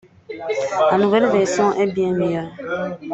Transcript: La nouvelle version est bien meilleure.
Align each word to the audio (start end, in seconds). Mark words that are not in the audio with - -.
La 0.89 0.97
nouvelle 0.97 1.27
version 1.29 1.73
est 1.73 1.91
bien 1.93 2.11
meilleure. 2.11 2.49